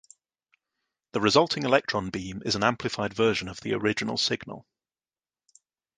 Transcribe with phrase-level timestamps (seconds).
[1.11, 4.65] The resulting electron beam is an amplified version of the original signal.